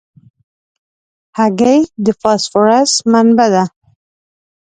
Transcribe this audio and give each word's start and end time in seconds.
هګۍ 1.37 1.79
د 2.05 2.07
فاسفورس 2.21 2.91
منبع 3.11 3.47
ده. 3.53 3.63